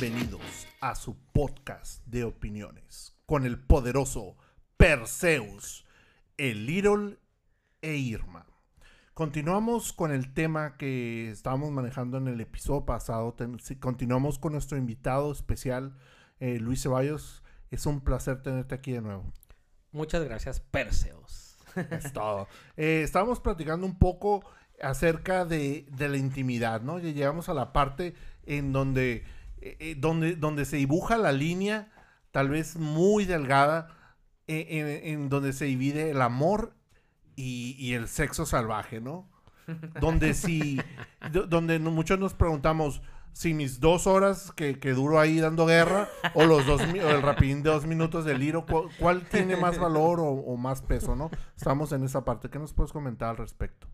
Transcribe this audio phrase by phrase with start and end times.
[0.00, 4.36] Bienvenidos a su podcast de opiniones con el poderoso
[4.76, 5.86] Perseus,
[6.36, 7.18] el Little
[7.80, 8.44] e Irma.
[9.12, 13.36] Continuamos con el tema que estábamos manejando en el episodio pasado.
[13.78, 15.96] continuamos con nuestro invitado especial,
[16.40, 17.44] eh, Luis Ceballos.
[17.70, 19.32] Es un placer tenerte aquí de nuevo.
[19.92, 21.56] Muchas gracias, Perseus.
[21.90, 22.48] Es todo.
[22.76, 24.44] Eh, estábamos platicando un poco
[24.82, 26.98] acerca de, la intimidad, ¿no?
[26.98, 29.24] Y llegamos a la parte en donde,
[29.64, 31.90] eh, donde, donde se dibuja la línea,
[32.32, 33.88] tal vez muy delgada,
[34.46, 36.74] en, donde se divide el amor
[37.34, 39.30] y, el sexo salvaje, ¿no?
[40.00, 40.78] donde si,
[41.48, 43.00] donde muchos nos preguntamos
[43.32, 47.22] si mis dos horas que, que duro ahí dando guerra o los dos, o el
[47.22, 48.64] rapidín de dos minutos del hilo,
[48.98, 51.30] ¿cuál, tiene más valor o, más peso, no?
[51.56, 52.48] Estamos en esa parte.
[52.48, 53.88] ¿Qué nos puedes comentar al respecto?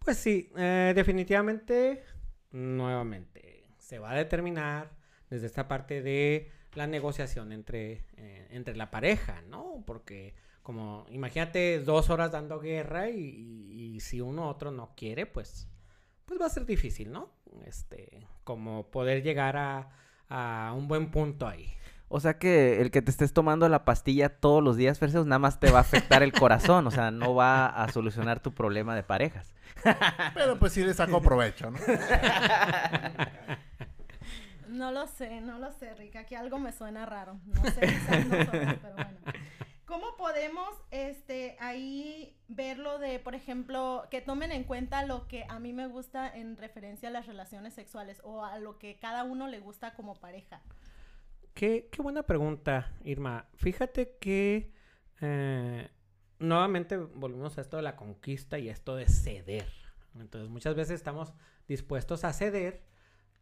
[0.00, 2.02] Pues sí, eh, definitivamente,
[2.50, 4.90] nuevamente, se va a determinar
[5.30, 9.82] desde esta parte de la negociación entre, eh, entre la pareja, ¿no?
[9.86, 15.68] Porque como, imagínate dos horas dando guerra y, si uno u otro no quiere, pues,
[16.24, 17.30] pues va a ser difícil, ¿no?
[17.66, 19.90] Este, como poder llegar a,
[20.28, 21.74] a un buen punto ahí.
[22.08, 25.38] O sea que el que te estés tomando la pastilla todos los días, Perseus, nada
[25.38, 28.94] más te va a afectar el corazón, o sea, no va a solucionar tu problema
[28.94, 29.54] de parejas.
[30.34, 31.78] Pero pues sí le saco provecho, ¿no?
[34.74, 36.16] No lo sé, no lo sé, Rick.
[36.16, 37.38] Aquí algo me suena raro.
[37.46, 37.86] No sé,
[38.24, 39.18] no pero bueno.
[39.86, 45.60] ¿Cómo podemos este, ahí verlo de, por ejemplo, que tomen en cuenta lo que a
[45.60, 49.46] mí me gusta en referencia a las relaciones sexuales o a lo que cada uno
[49.46, 50.60] le gusta como pareja?
[51.54, 53.46] Qué, qué buena pregunta, Irma.
[53.54, 54.72] Fíjate que
[55.20, 55.88] eh,
[56.40, 59.70] nuevamente volvemos a esto de la conquista y esto de ceder.
[60.18, 61.32] Entonces muchas veces estamos
[61.68, 62.82] dispuestos a ceder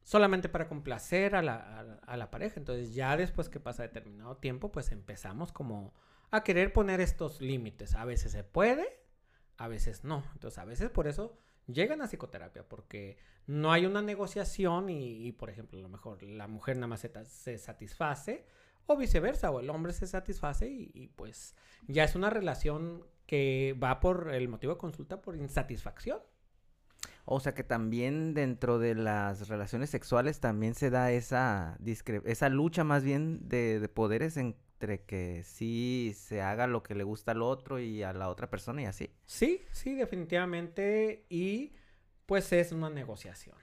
[0.02, 2.58] solamente para complacer a la, a la pareja.
[2.58, 5.94] Entonces ya después que pasa determinado tiempo, pues empezamos como
[6.30, 7.94] a querer poner estos límites.
[7.94, 9.02] A veces se puede,
[9.58, 10.24] a veces no.
[10.32, 11.36] Entonces, a veces por eso
[11.66, 16.48] llegan a psicoterapia, porque no hay una negociación y, por ejemplo, a lo mejor la
[16.48, 18.46] mujer nada más se, satisface
[18.86, 21.54] o viceversa, o el hombre se satisface y, pues
[21.86, 26.20] ya es una relación que va por el motivo de consulta por insatisfacción.
[27.24, 31.78] O sea que también dentro de las relaciones sexuales también se da esa,
[32.24, 36.96] esa lucha más bien de, de poderes en entre que sí se haga lo que
[36.96, 39.14] le gusta al otro y a la otra persona y así.
[39.26, 41.24] Sí, sí, definitivamente.
[41.28, 41.72] Y
[42.26, 43.56] pues es una negociación.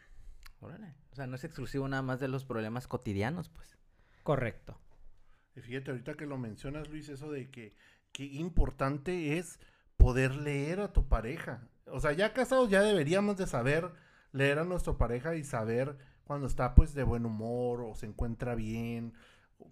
[0.62, 0.96] Órale.
[1.12, 3.78] O sea, no es exclusivo nada más de los problemas cotidianos, pues.
[4.24, 4.80] Correcto.
[5.58, 7.76] Y fíjate, ahorita que lo mencionas, Luis, eso de que
[8.14, 9.60] qué importante es
[9.98, 11.68] poder leer a tu pareja.
[11.92, 13.92] O sea, ya casados ya deberíamos de saber
[14.32, 18.56] leer a nuestra pareja y saber cuando está pues de buen humor o se encuentra
[18.56, 19.14] bien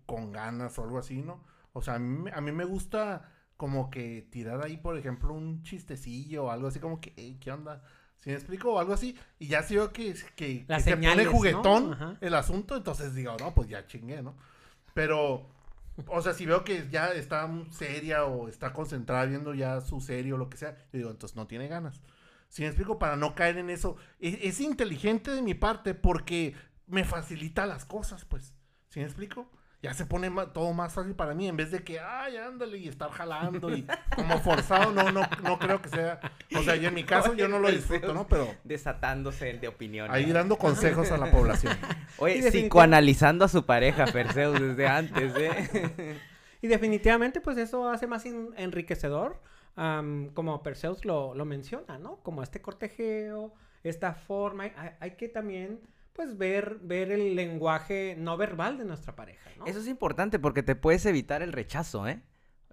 [0.05, 1.44] con ganas o algo así, ¿no?
[1.73, 5.63] O sea, a mí, a mí me gusta como que tirar ahí, por ejemplo, un
[5.63, 7.83] chistecillo o algo así como que, ¿qué onda?
[8.17, 12.17] Si me explico o algo así, y ya si veo que, que, se pone juguetón
[12.22, 14.35] el asunto, entonces digo, no, pues ya chingué, ¿no?
[14.94, 15.47] Pero,
[16.06, 20.34] o sea, si veo que ya está seria o está concentrada viendo ya su serie
[20.34, 22.02] o lo que sea, yo digo, entonces no tiene ganas.
[22.50, 26.56] Si me explico, para no caer en eso, es, es inteligente de mi parte porque
[26.85, 28.53] me facilita las cosas, pues.
[28.90, 29.50] ¿Sí me explico?
[29.81, 32.88] Ya se pone todo más fácil para mí en vez de que, ay, ándale y
[32.88, 36.19] estar jalando y como forzado, no, no, no creo que sea.
[36.55, 38.27] O sea, yo en mi caso yo no lo disfruto, ¿no?
[38.27, 38.47] Pero.
[38.63, 40.09] Desatándose de opinión.
[40.09, 41.77] Ahí dando consejos a la población.
[42.17, 46.19] Oye, psicoanalizando a su pareja, Perseus, desde antes, ¿eh?
[46.59, 49.39] Y definitivamente, pues eso hace más enriquecedor.
[49.75, 52.16] como Perseus lo, lo, menciona, ¿no?
[52.23, 54.72] Como este cortejeo, esta forma.
[54.99, 55.79] hay que también
[56.17, 59.67] pues ver, ver el lenguaje no verbal de nuestra pareja, ¿no?
[59.67, 62.23] Eso es importante porque te puedes evitar el rechazo, ¿eh?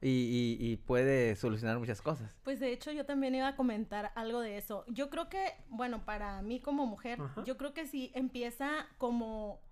[0.01, 2.37] Y, y, puede solucionar muchas cosas.
[2.43, 4.85] Pues de hecho yo también iba a comentar algo de eso.
[4.89, 9.63] Yo creo que, bueno, para mí como mujer, yo creo que sí empieza como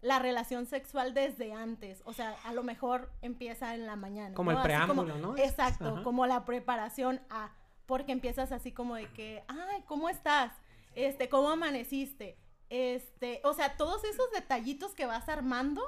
[0.00, 2.02] la relación sexual desde antes.
[2.04, 4.34] O sea, a lo mejor empieza en la mañana.
[4.34, 5.36] Como el preámbulo, ¿no?
[5.36, 7.52] Exacto, como la preparación a,
[7.86, 10.52] porque empiezas así como de que, ay, ¿cómo estás?
[10.94, 12.36] Este, ¿cómo amaneciste?
[12.72, 15.82] Este, o sea, todos esos detallitos que vas armando,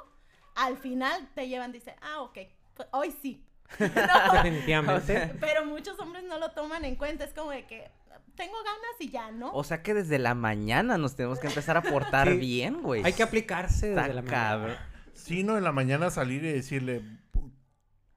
[0.53, 2.37] al final te llevan, dice, ah, ok,
[2.75, 3.43] pues, hoy sí.
[3.79, 5.33] Definitivamente.
[5.39, 7.89] pero muchos hombres no lo toman en cuenta, es como de que
[8.35, 9.51] tengo ganas y ya, ¿no?
[9.53, 13.03] O sea que desde la mañana nos tenemos que empezar a portar bien, güey.
[13.03, 14.87] Hay que aplicarse desde la mañana.
[15.13, 17.01] Sí, no, en la mañana salir y decirle,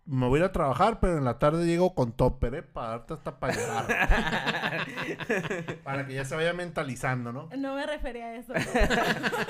[0.09, 2.63] me voy a ir a trabajar, pero en la tarde llego con topper, ¿eh?
[2.63, 3.87] Para darte hasta para llevar.
[5.85, 7.51] para que ya se vaya mentalizando, ¿no?
[7.59, 8.55] No me refería a eso.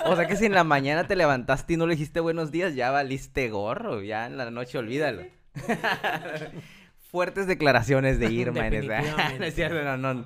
[0.05, 2.75] O sea que si en la mañana te levantaste y no le dijiste buenos días,
[2.75, 4.03] ya valiste gorro.
[4.03, 5.23] Ya en la noche olvídalo.
[7.13, 9.01] Fuertes declaraciones de Irma en esa.
[9.39, 10.25] No es cierto, no, no.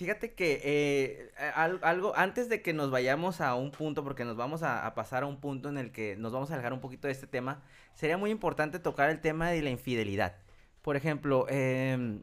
[0.00, 4.34] Fíjate que eh, al- algo, antes de que nos vayamos a un punto, porque nos
[4.34, 6.80] vamos a, a pasar a un punto en el que nos vamos a alejar un
[6.80, 7.62] poquito de este tema,
[7.92, 10.36] sería muy importante tocar el tema de la infidelidad.
[10.80, 12.22] Por ejemplo, em,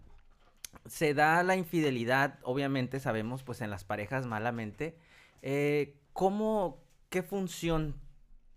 [0.87, 4.97] se da la infidelidad, obviamente sabemos, pues en las parejas malamente.
[5.43, 7.93] Eh, ¿Cómo, qué función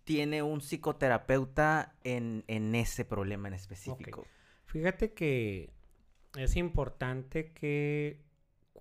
[0.05, 4.27] tiene un psicoterapeuta en, en ese problema en específico?
[4.65, 5.69] Fíjate que
[6.39, 8.30] es importante que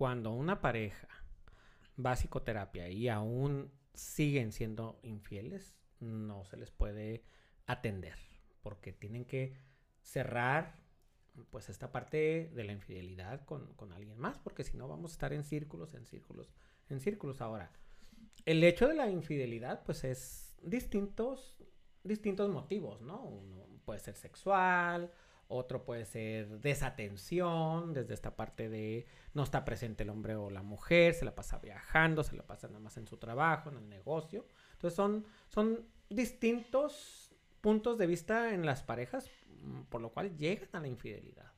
[0.00, 1.08] cuando una pareja
[2.02, 7.22] va a psicoterapia y aún siguen siendo infieles, no se les puede
[7.66, 8.14] atender
[8.62, 9.58] porque tienen que
[10.00, 10.78] cerrar
[11.50, 15.14] pues esta parte de la infidelidad con, con alguien más porque si no vamos a
[15.16, 16.50] estar en círculos, en círculos,
[16.88, 17.42] en círculos.
[17.42, 17.70] Ahora,
[18.46, 21.62] el hecho de la infidelidad pues es distintos,
[22.04, 23.22] distintos motivos, ¿no?
[23.22, 25.12] Uno puede ser sexual,
[25.50, 30.62] otro puede ser desatención, desde esta parte de no está presente el hombre o la
[30.62, 33.88] mujer, se la pasa viajando, se la pasa nada más en su trabajo, en el
[33.88, 34.46] negocio.
[34.72, 39.28] Entonces son, son distintos puntos de vista en las parejas,
[39.62, 41.50] mm, por lo cual llegan a la infidelidad.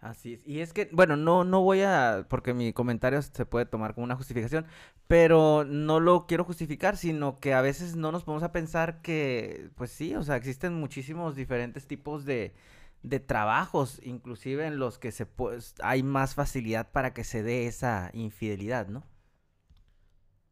[0.00, 0.46] Así es.
[0.46, 4.04] Y es que, bueno, no, no voy a, porque mi comentario se puede tomar como
[4.04, 4.66] una justificación,
[5.08, 9.70] pero no lo quiero justificar, sino que a veces no nos ponemos a pensar que,
[9.76, 12.54] pues sí, o sea, existen muchísimos diferentes tipos de,
[13.02, 17.66] de trabajos, inclusive en los que se pues, hay más facilidad para que se dé
[17.66, 19.04] esa infidelidad, ¿no?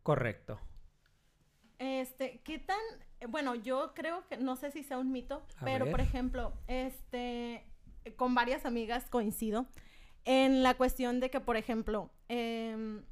[0.02, 0.60] Correcto.
[1.78, 2.78] Este, ¿qué tan,
[3.28, 7.66] bueno, yo creo que, no sé si sea un mito, A pero por ejemplo, este,
[8.16, 9.66] con varias amigas coincido
[10.24, 13.04] en la cuestión de que, por ejemplo, em,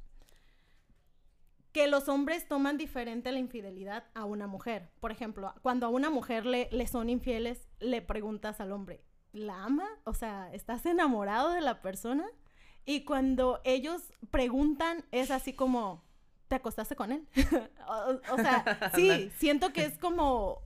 [1.71, 4.89] que los hombres toman diferente la infidelidad a una mujer.
[5.01, 9.03] Por ejemplo, cuando a una mujer le, le son infieles, le preguntas al hombre,
[9.35, 9.87] ¿la ama?
[10.05, 12.25] O sea, ¿estás enamorado de la persona?
[12.85, 14.01] Y cuando ellos
[14.31, 16.03] preguntan, es así como,
[16.47, 17.27] ¿te acostaste con él?
[17.87, 20.61] o, o sea, sí, siento que es como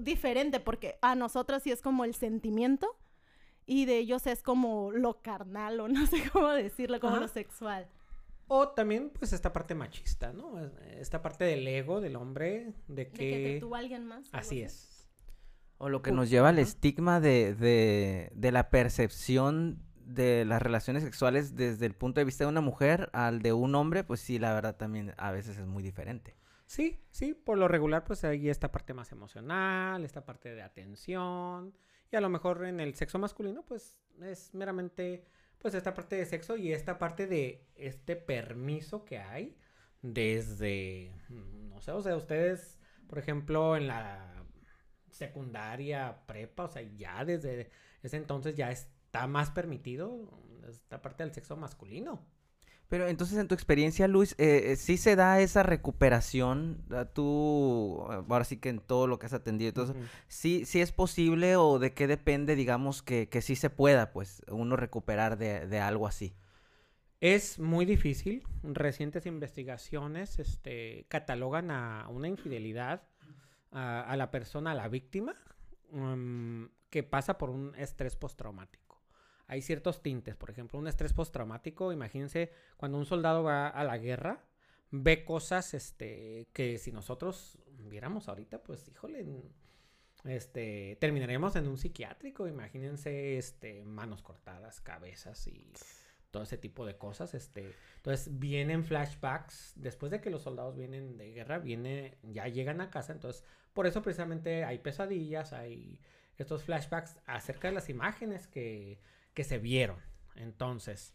[0.00, 2.96] diferente porque a nosotros sí es como el sentimiento
[3.66, 7.22] y de ellos es como lo carnal o no sé cómo decirlo, como Ajá.
[7.22, 7.86] lo sexual.
[8.50, 10.58] O también, pues, esta parte machista, ¿no?
[10.58, 13.16] Es- Esta parte del ego del hombre, de De que...
[13.18, 14.26] que te tuvo alguien más.
[14.32, 14.97] Así es.
[15.78, 21.02] O lo que nos lleva al estigma de, de, de la percepción de las relaciones
[21.02, 24.38] sexuales desde el punto de vista de una mujer al de un hombre, pues sí,
[24.38, 26.36] la verdad también a veces es muy diferente.
[26.66, 31.74] Sí, sí, por lo regular, pues hay esta parte más emocional, esta parte de atención.
[32.10, 35.24] Y a lo mejor en el sexo masculino, pues es meramente,
[35.58, 39.56] pues esta parte de sexo y esta parte de este permiso que hay
[40.02, 44.37] desde, mm, no sé, o sea, ustedes, por ejemplo, en la
[45.10, 47.70] secundaria, prepa, o sea, ya desde
[48.02, 50.30] ese entonces ya está más permitido
[50.68, 52.24] esta parte del sexo masculino.
[52.88, 56.82] Pero entonces en tu experiencia, Luis, eh, eh, ¿sí se da esa recuperación?
[56.90, 60.06] Ah, Tú, ah, ahora sí que en todo lo que has atendido, entonces, Ujú.
[60.28, 64.42] ¿sí, sí es posible o de qué depende, digamos, que, que sí se pueda, pues,
[64.48, 66.34] uno recuperar de, de algo así?
[67.20, 68.44] Es muy difícil.
[68.62, 73.02] Recientes investigaciones este, catalogan a una infidelidad
[73.72, 75.36] a, la persona, a la víctima,
[75.90, 79.02] mm, que pasa por un estrés postraumático.
[79.46, 83.96] Hay ciertos tintes, por ejemplo, un estrés postraumático, imagínense cuando un soldado va a la
[83.96, 84.44] guerra,
[84.90, 89.26] ve cosas este, que si nosotros viéramos ahorita, pues híjole,
[90.24, 95.72] este, terminaremos en un psiquiátrico, imagínense este, manos cortadas, cabezas y
[96.30, 97.34] todo ese tipo de cosas.
[97.34, 102.80] Este, entonces vienen flashbacks después de que los soldados vienen de guerra, viene, ya llegan
[102.80, 106.00] a casa, entonces por eso precisamente hay pesadillas, hay
[106.36, 109.00] estos flashbacks acerca de las imágenes que,
[109.34, 110.00] que se vieron.
[110.36, 111.14] Entonces,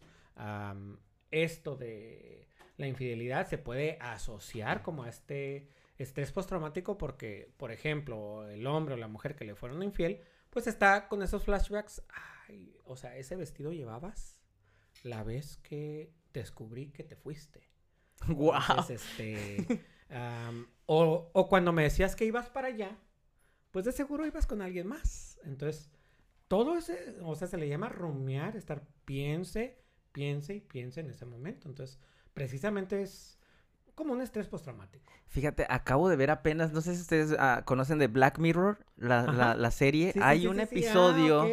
[1.32, 8.48] esto de la infidelidad se puede asociar como a este estrés postraumático porque, por ejemplo,
[8.50, 12.04] el hombre o la mujer que le fueron infiel, pues está con esos flashbacks.
[12.48, 14.40] Ay, o sea, ese vestido llevabas
[15.04, 17.70] la vez que descubrí que te fuiste.
[18.90, 19.86] Este,
[20.86, 22.98] o, o cuando me decías que ibas para allá,
[23.72, 25.39] pues de seguro ibas con alguien más.
[25.43, 25.89] Entonces,
[26.48, 31.25] todo ese, o sea, se le llama rumiar, estar piense, piense y piense en ese
[31.25, 31.67] momento.
[31.67, 32.00] Entonces,
[32.34, 33.39] precisamente es
[33.96, 35.12] como un estrés postraumático.
[35.27, 39.24] Fíjate, acabo de ver apenas, no sé si ustedes ah, conocen de Black Mirror, la,
[39.24, 40.12] la, la serie.
[40.12, 40.62] Sí, hay sí, un sí.
[40.62, 41.48] Ah, episodio,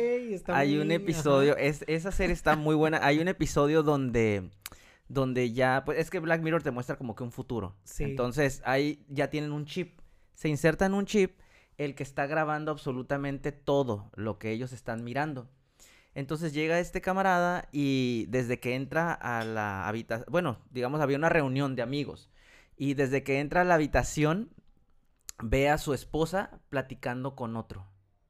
[0.48, 1.62] hay un episodio, ajá.
[1.62, 3.00] es, esa serie está muy buena.
[3.02, 4.50] Hay un episodio donde,
[5.10, 7.74] donde ya, pues es que Black Mirror te muestra como que un futuro.
[7.82, 8.04] Sí.
[8.04, 9.98] Entonces, ahí ya tienen un chip.
[10.34, 11.38] Se inserta en un chip
[11.78, 15.50] el que está grabando absolutamente todo lo que ellos están mirando.
[16.14, 21.28] Entonces llega este camarada y desde que entra a la habitación, bueno, digamos, había una
[21.28, 22.30] reunión de amigos.
[22.76, 24.50] Y desde que entra a la habitación,
[25.42, 27.86] ve a su esposa platicando con otro,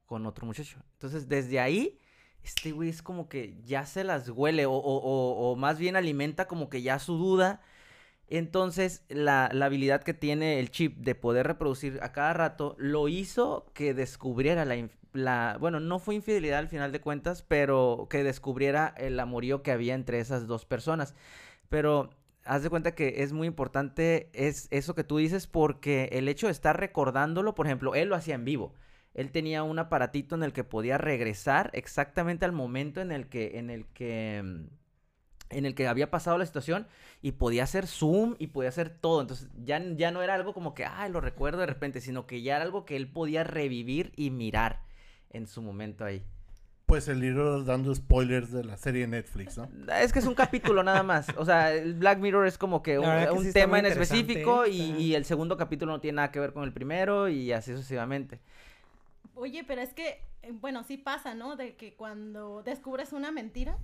[0.07, 0.79] con otro muchacho.
[0.95, 2.00] Entonces, desde ahí,
[2.45, 6.47] este güey es como que ya se las huele, o, o- o- más bien alimenta
[6.49, 7.61] como que ya su duda.
[8.29, 13.09] Entonces, la, la habilidad que tiene el chip de poder reproducir a cada rato lo
[13.09, 18.23] hizo que descubriera la, la- bueno, no fue infidelidad al final de cuentas, pero que
[18.25, 21.15] descubriera el amorío que había entre esas dos personas.
[21.69, 22.11] Pero
[22.45, 26.47] haz de cuenta que es muy importante es eso que tú dices porque el hecho
[26.47, 28.75] de estar recordándolo, por ejemplo, él lo hacía en vivo.
[29.15, 33.59] Él tenía un aparatito en el que podía regresar exactamente al momento en el que
[33.59, 34.81] en el que mm,
[35.51, 36.87] en el que había pasado la situación
[37.23, 39.21] y podía hacer zoom y podía hacer todo.
[39.21, 42.43] Entonces ya, ya no era algo como que, ay, lo recuerdo de repente, sino que
[42.43, 44.83] ya era algo que él podía revivir y mirar
[45.31, 46.23] en su momento ahí.
[46.87, 49.69] Pues el libro dando spoilers de la serie de Netflix, ¿no?
[50.01, 51.27] Es que es un capítulo nada más.
[51.37, 55.15] O sea, el Black Mirror es como que un, que sí tema en específico y
[55.15, 58.41] el segundo capítulo no tiene nada que ver con el primero y así sucesivamente.
[59.35, 61.57] Oye, pero es que, eh, bueno, sí pasa, ¿no?
[61.57, 63.79] De que cuando descubres una mentira,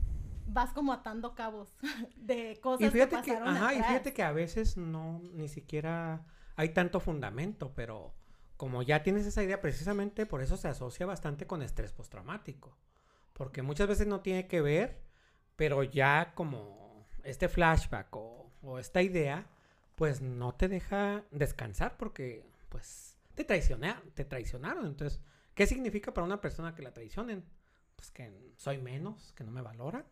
[0.46, 1.74] vas como atando cabos
[2.16, 3.86] de cosas Y fíjate que que, pasaron ajá, y atrás.
[3.88, 6.24] fíjate que a veces no, ni siquiera
[6.56, 8.14] hay tanto fundamento, pero
[8.56, 12.76] como ya tienes esa idea, precisamente por eso se asocia bastante con estrés postraumático.
[13.32, 15.02] Porque muchas veces no tiene que ver,
[15.56, 19.46] pero ya como este flashback o, o esta idea,
[19.96, 24.86] pues no te deja descansar porque, pues, te traicionaron, te traicionaron.
[24.86, 25.20] Entonces,
[25.54, 27.44] ¿qué significa para una persona que la traicionen?
[27.94, 30.06] Pues que soy menos, que no me valora.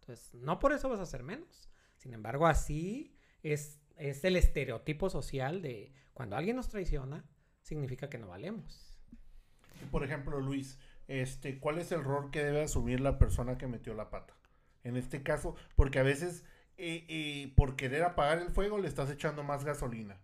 [0.00, 1.68] Entonces, no por eso vas a ser menos.
[1.98, 7.24] Sin embargo, así es, es el estereotipo social de cuando alguien nos traiciona,
[7.60, 8.98] significa que no valemos.
[9.90, 13.92] Por ejemplo, Luis, este, ¿cuál es el rol que debe asumir la persona que metió
[13.92, 14.34] la pata?
[14.84, 16.44] En este caso, porque a veces
[16.78, 20.18] eh, eh, por querer apagar el fuego le estás echando más gasolina.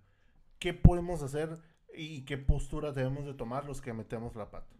[0.59, 1.59] ¿Qué podemos hacer
[1.95, 4.75] y qué postura debemos de tomar los que metemos la pata?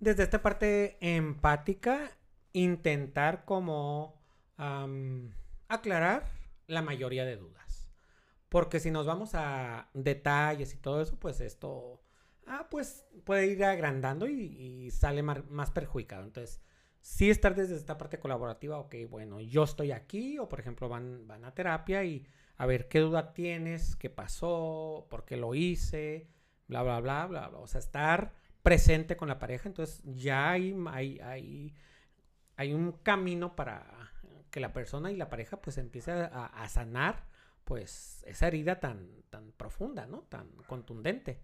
[0.00, 2.10] Desde esta parte empática,
[2.52, 4.20] intentar como
[4.56, 5.32] am,
[5.68, 6.24] aclarar
[6.66, 7.90] la mayoría de dudas.
[8.48, 12.00] Porque si nos vamos a detalles y todo eso, pues esto,
[12.46, 14.34] ah, pues puede ir agrandando y,
[14.86, 16.24] y sale mar- más perjudicado.
[16.24, 16.62] Entonces,
[17.00, 21.26] sí estar desde esta parte colaborativa, ok, bueno, yo estoy aquí, o por ejemplo van,
[21.26, 22.26] van a terapia y
[22.58, 26.28] a ver qué duda tienes, qué pasó, por qué lo hice,
[26.66, 27.58] bla, bla, bla, bla, bla.
[27.60, 31.74] O sea, estar presente con la pareja, entonces ya hay, hay, hay,
[32.56, 34.12] hay un camino para
[34.50, 37.26] que la persona y la pareja pues empiece a, sanar
[37.64, 40.22] pues esa herida tan, tan profunda, ¿no?
[40.22, 41.40] Tan contundente.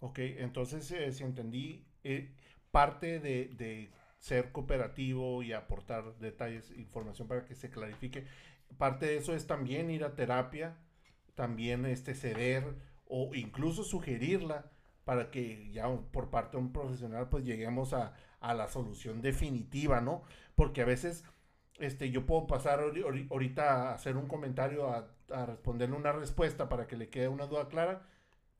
[0.00, 2.34] Ok, entonces eh, si entendí, eh,
[2.70, 8.26] parte de, de ser cooperativo y aportar detalles, información para que se clarifique,
[8.78, 10.76] parte de eso es también ir a terapia,
[11.34, 12.64] también este ceder
[13.06, 14.70] o incluso sugerirla
[15.04, 20.00] para que ya por parte de un profesional pues lleguemos a, a la solución definitiva,
[20.00, 20.22] ¿no?
[20.56, 21.24] Porque a veces
[21.78, 26.12] este, yo puedo pasar ahori- ahori- ahorita a hacer un comentario, a, a responderle una
[26.12, 28.02] respuesta para que le quede una duda clara,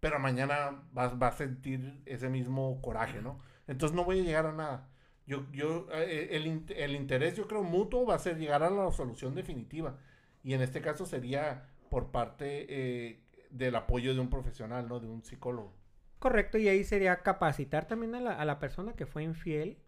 [0.01, 3.41] pero mañana va, va a sentir ese mismo coraje, ¿no?
[3.67, 4.89] Entonces no voy a llegar a nada.
[5.27, 8.91] Yo, yo, eh, el, el interés, yo creo, mutuo va a ser llegar a la
[8.93, 9.99] solución definitiva.
[10.43, 15.01] Y en este caso sería por parte eh, del apoyo de un profesional, ¿no?
[15.01, 15.73] De un psicólogo.
[16.19, 19.79] Correcto, y ahí sería capacitar también a la, a la persona que fue infiel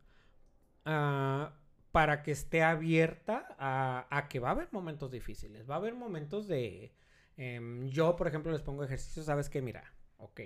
[0.84, 1.54] ah,
[1.92, 5.94] para que esté abierta a, a que va a haber momentos difíciles, va a haber
[5.94, 6.92] momentos de...
[7.36, 10.40] em, yo, por ejemplo, les pongo ejercicios, sabes que, mira, ok,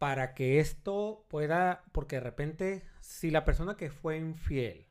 [0.00, 4.86] para que esto pueda, porque de repente, si la persona que fue infiel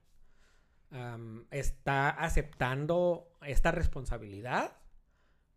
[1.50, 4.78] está aceptando esta responsabilidad,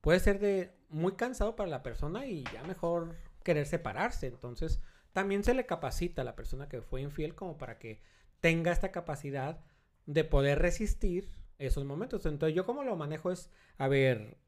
[0.00, 4.26] puede ser de muy cansado para la persona y ya mejor querer separarse.
[4.26, 4.80] Entonces,
[5.12, 8.00] también se le capacita a la persona que fue infiel como para que
[8.40, 9.60] tenga esta capacidad
[10.06, 12.24] de poder resistir esos momentos.
[12.24, 14.38] Entonces, yo como lo manejo es, a ver,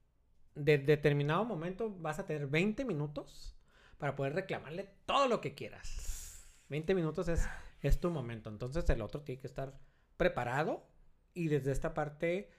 [0.54, 3.54] de determinado momento vas a tener 20 minutos
[3.99, 6.49] para poder reclamarle todo lo que quieras.
[6.69, 7.49] 20 minutos es,
[7.81, 8.51] es tu momento.
[8.51, 9.79] Entonces, el otro tiene que estar
[10.17, 10.87] preparado
[11.35, 12.51] y desde esta parte,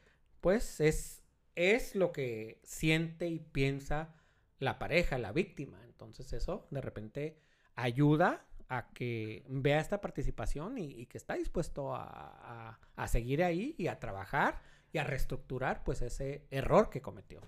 [0.42, 1.26] pues, es
[1.56, 4.14] es lo que siente y piensa
[4.60, 5.82] la pareja, la víctima.
[5.86, 7.40] Entonces eso de repente
[7.76, 14.00] ayuda a que vea esta participación y, que está dispuesto a, seguir ahí y a
[14.00, 14.62] trabajar
[14.92, 17.42] y a reestructurar pues ese error que cometió.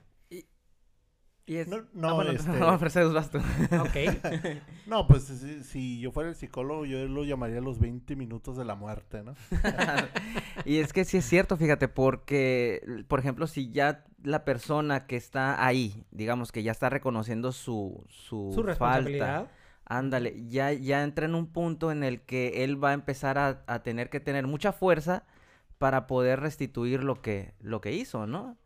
[1.47, 1.67] Y es...
[1.69, 2.51] No, ah, no, bueno, este...
[2.51, 3.37] no, Mercedes, vas tú.
[3.37, 4.61] Ok.
[4.85, 8.65] no, pues si, si, yo fuera el psicólogo, yo lo llamaría los 20 minutos de
[8.65, 9.33] la muerte, ¿no?
[10.65, 15.15] y es que sí es cierto, fíjate, porque, por ejemplo, si ya la persona que
[15.15, 19.45] está ahí, digamos que ya está reconociendo su, su, su responsabilidad.
[19.45, 19.51] Falta,
[19.85, 23.63] ándale, ya, ya entra en un punto en el que él va a empezar a,
[23.67, 25.23] a tener que tener mucha fuerza
[25.77, 28.57] para poder restituir lo que, lo que hizo, ¿no?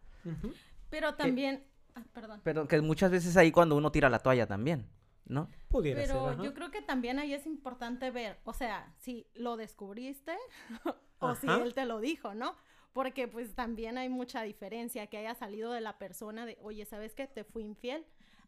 [0.89, 1.63] Pero también
[1.95, 2.41] Ah, perdón.
[2.43, 4.87] Pero que muchas veces ahí cuando uno tira la toalla también,
[5.25, 5.49] ¿no?
[5.69, 10.35] Pudiera Pero yo creo que también ahí es importante ver, o sea, si lo descubriste
[11.19, 12.55] o si él te lo dijo, ¿no?
[12.93, 17.13] Porque pues también hay mucha diferencia que haya salido de la persona de, oye, ¿sabes
[17.13, 17.27] qué?
[17.27, 18.05] Te fui infiel,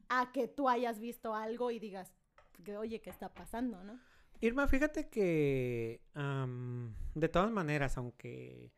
[0.09, 2.13] a que tú hayas visto algo y digas,
[2.63, 3.99] que, oye, ¿qué está pasando, no?
[4.41, 6.01] Irma, fíjate que
[7.15, 8.73] de todas maneras, aunque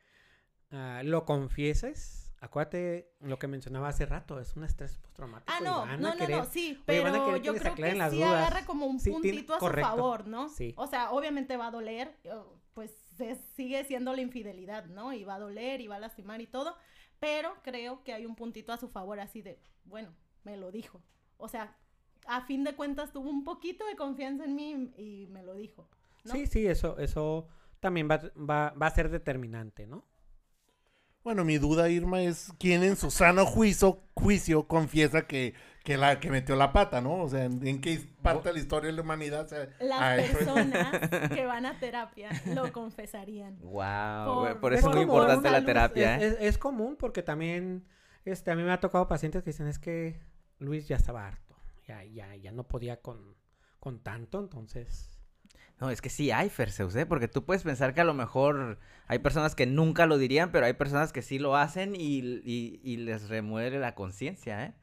[0.69, 5.51] ah, lo confieses, acuérdate lo que mencionaba hace rato, es un estrés postraumático.
[5.51, 9.55] Ah, no, no, no, no, sí, pero yo creo que sí agarra como un puntito
[9.55, 10.49] a su favor, ¿no?
[10.49, 10.73] Sí.
[10.77, 12.15] O sea, obviamente va a doler,
[12.73, 12.91] pues
[13.55, 15.13] sigue siendo la infidelidad, ¿no?
[15.13, 16.75] Y va a doler y va a lastimar y todo,
[17.19, 21.01] pero creo que hay un puntito a su favor así de, bueno, me lo dijo.
[21.37, 21.75] O sea,
[22.27, 25.87] a fin de cuentas tuvo un poquito de confianza en mí y me lo dijo.
[26.23, 26.33] ¿no?
[26.33, 27.47] Sí, sí, eso, eso
[27.79, 30.05] también va, va, va a ser determinante, ¿no?
[31.25, 36.19] Bueno, mi duda, Irma, es quién en su sano juicio, juicio confiesa que, que la
[36.19, 37.23] que metió la pata, ¿no?
[37.23, 40.99] O sea, ¿en, qué parte de la historia de la humanidad se Las personas
[41.33, 43.57] que van a terapia lo confesarían.
[43.61, 46.21] Wow, por, eso es muy importante la terapia.
[46.21, 46.37] ¿eh?
[46.41, 47.87] Es, común porque también,
[48.23, 50.21] este, a mí me ha tocado pacientes que dicen, es que
[50.59, 51.55] Luis ya estaba harto,
[51.87, 53.35] ya, ya, ya no podía con,
[53.79, 55.14] con tanto, entonces
[55.79, 57.05] no, es que sí hay Ferseus, ¿eh?
[57.05, 60.65] Porque tú puedes pensar que a lo mejor hay personas que nunca lo dirían, pero
[60.65, 64.73] hay personas que sí lo hacen y, y, les remueve la conciencia, ¿eh?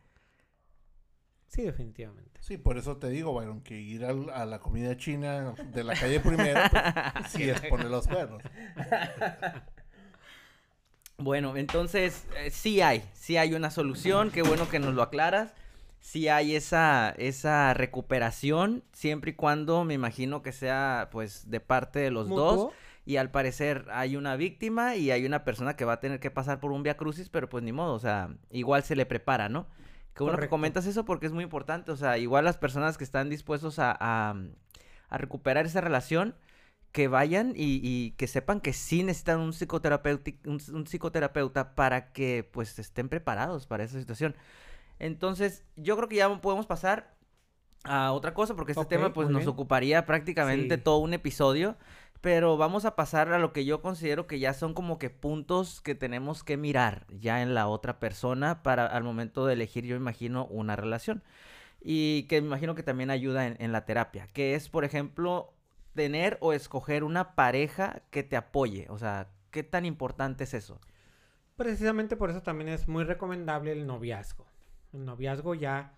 [1.48, 2.40] Sí, definitivamente.
[2.40, 6.20] Sí, por eso te digo, Byron, que ir a, la comida china de la calle
[6.20, 8.42] primero, pues, sí es poner los perros.
[11.18, 15.54] Bueno, entonces, eh, sí hay, sí hay una solución, qué bueno que nos lo aclaras
[16.02, 22.00] sí hay esa, esa recuperación, siempre y cuando me imagino que sea pues de parte
[22.00, 22.72] de los dos.
[23.04, 26.30] Y al parecer hay una víctima y hay una persona que va a tener que
[26.30, 29.48] pasar por un via crucis, pero pues ni modo, o sea, igual se le prepara,
[29.48, 29.66] ¿no?
[30.14, 33.04] Que bueno que comentas eso porque es muy importante, o sea, igual las personas que
[33.04, 34.36] están dispuestos a, a,
[35.18, 36.36] recuperar esa relación,
[36.92, 42.78] que vayan y, que sepan que sí necesitan un, un, un psicoterapeuta para que pues
[42.78, 44.36] estén preparados para esa situación.
[44.98, 47.16] Entonces, yo creo que ya podemos pasar
[47.84, 51.76] a otra cosa, porque este tema pues nos ocuparía prácticamente todo un episodio.
[52.20, 55.80] Pero vamos a pasar a lo que yo considero que ya son como que puntos
[55.80, 59.96] que tenemos que mirar ya en la otra persona para al momento de elegir, yo
[59.96, 61.24] imagino, una relación.
[61.80, 65.52] Y que me imagino que también ayuda en, en la terapia, que es, por ejemplo,
[65.94, 68.86] tener o escoger una pareja que te apoye.
[68.88, 70.80] O sea, ¿qué tan importante es eso?
[71.56, 74.51] Precisamente por eso también es muy recomendable el noviazgo
[74.92, 75.94] el noviazgo ya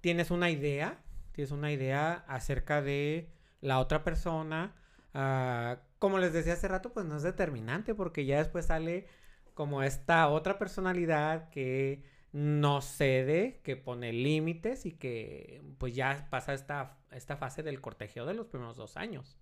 [0.00, 4.74] tienes una idea, tienes una idea acerca de la otra persona.
[5.14, 9.06] Ah, como les decía hace rato, pues no es determinante porque ya después sale
[9.54, 16.54] como esta otra personalidad que no cede, que pone límites y que pues ya pasa
[16.54, 19.38] esta, esta fase del cortejeo de los primeros dos años.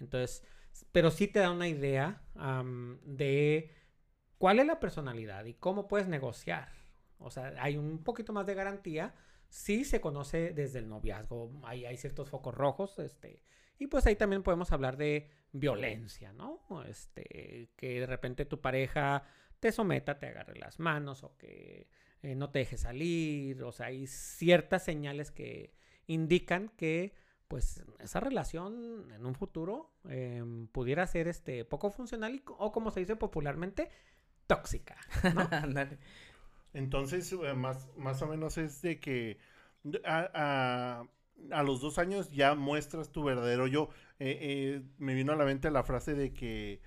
[0.00, 0.44] Entonces,
[0.92, 2.22] pero sí te da una idea
[3.04, 3.74] de
[4.38, 6.77] cuál es la personalidad y cómo puedes negociar.
[7.18, 9.14] O sea, hay un poquito más de garantía.
[9.48, 11.50] Sí se conoce desde el noviazgo.
[11.64, 12.98] Hay, hay ciertos focos rojos.
[12.98, 13.42] Este,
[13.78, 16.60] y pues ahí también podemos hablar de violencia, ¿no?
[16.86, 19.22] Este, que de repente tu pareja
[19.60, 21.88] te someta, te agarre las manos o que
[22.22, 23.62] eh, no te deje salir.
[23.62, 25.72] O sea, hay ciertas señales que
[26.06, 27.14] indican que
[27.48, 33.00] pues esa relación en un futuro em, pudiera ser este poco funcional o como se
[33.00, 33.88] dice popularmente
[34.46, 34.96] tóxica,
[35.34, 35.48] ¿no?
[36.72, 39.38] Entonces, eh, más, más o menos es de que
[40.04, 41.04] a,
[41.64, 43.90] los dos años ya muestras tu verdadero yo.
[44.18, 46.80] Eh, eh, me vino a la mente la frase de que,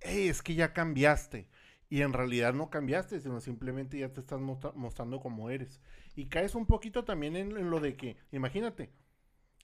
[0.00, 1.48] es que ya cambiaste.
[1.88, 5.80] Y en realidad no cambiaste, sino simplemente ya te estás mostrando como eres.
[6.16, 8.90] Y caes un poquito también en, lo de que, imagínate,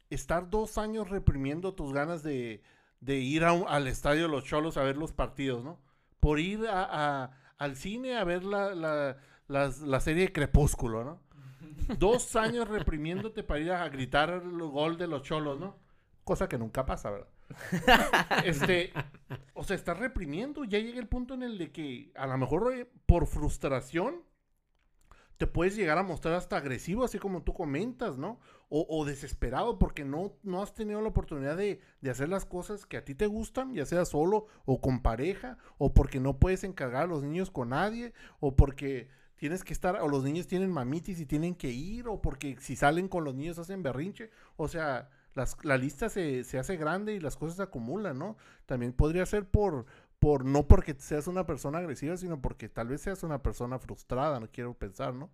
[0.09, 2.63] estar dos años reprimiendo tus ganas de,
[3.05, 5.81] ir al estadio de los cholos a ver los partidos, ¿no?
[6.21, 9.17] Por ir a, al cine a ver la
[9.49, 11.21] las- la serie de Crepúsculo, ¿no?
[11.99, 15.77] Dos años reprimiéndote para ir a gritar el gol de los cholos, ¿no?
[16.25, 17.29] Cosa que nunca pasa, ¿verdad?
[18.45, 18.93] este,
[19.55, 20.65] o sea, estás reprimiendo.
[20.65, 24.23] Ya llega el punto en el de que a lo mejor eh, por frustración
[25.39, 28.39] te puedes llegar a mostrar hasta agresivo, así como tú comentas, ¿no?
[28.69, 32.87] O, o desesperado porque no, no has tenido la oportunidad de, de hacer las cosas
[32.87, 36.63] que a ti te gustan, ya sea solo o con pareja, o porque no puedes
[36.63, 39.09] encargar a los niños con nadie, o porque
[39.43, 42.77] tienes que estar, o los niños tienen mamitis y tienen que ir, o porque si
[42.77, 44.31] salen con los niños hacen berrinche.
[44.55, 48.37] O sea, las- la lista se, se hace grande y las cosas se acumulan, ¿no?
[48.67, 49.85] También podría ser por,
[50.21, 54.39] por, no porque seas una persona agresiva, sino porque tal vez seas una persona frustrada,
[54.39, 55.29] no quiero pensar, ¿no?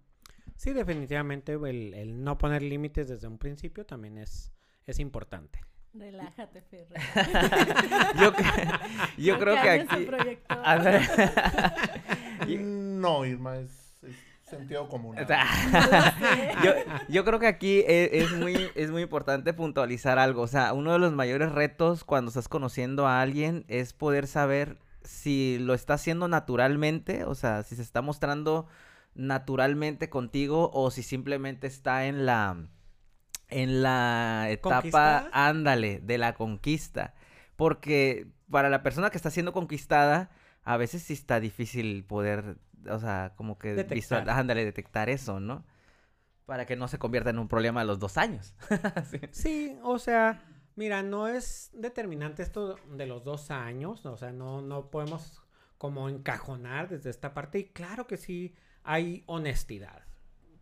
[0.56, 4.50] Sí, definitivamente el, el no poner límites desde un principio también es,
[4.86, 5.60] es importante.
[5.92, 6.94] Relájate, Ferre.
[8.20, 8.32] Yo,
[9.18, 10.08] yo creo que aquí...
[10.48, 11.02] A ver.
[12.98, 13.77] No, Irma, es
[14.48, 15.18] sentido común.
[15.18, 15.46] O sea,
[16.64, 16.72] yo,
[17.08, 20.42] yo creo que aquí e- es, muy, es muy importante puntualizar algo.
[20.42, 24.78] O sea, uno de los mayores retos cuando estás conociendo a alguien es poder saber
[25.02, 28.66] si lo está haciendo naturalmente, o sea, si se está mostrando
[29.14, 32.56] naturalmente contigo o si simplemente está en la
[33.50, 37.14] en la etapa, ándale, de la conquista.
[37.56, 40.30] Porque para la persona que está siendo conquistada,
[40.64, 44.30] a veces sí está difícil poder, o sea, como que visual- Detectar.
[44.30, 45.64] ándale, detectar eso, ¿no?
[46.46, 48.54] Para que no se convierta en un problema a los dos años.
[49.10, 49.20] Sí.
[49.32, 50.42] Sí, o sea,
[50.76, 55.42] mira, no es determinante esto de los dos años, o sea, no, no podemos
[55.76, 60.02] como encajonar desde esta parte y claro que sí hay honestidad,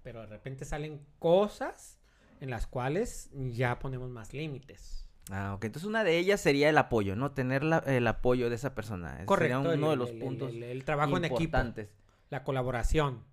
[0.03, 1.99] pero de repente salen cosas
[2.41, 5.09] en las cuales ya ponemos más límites.
[5.31, 5.65] Ah, ok.
[5.65, 7.33] Entonces una de ellas sería el apoyo, ¿no?
[7.33, 9.23] Tener la- el apoyo de esa persona.
[9.25, 9.63] Correcto.
[9.63, 11.59] Sería uno el- de los el- puntos el- el trabajo en equipo.
[12.31, 13.25] La colaboración.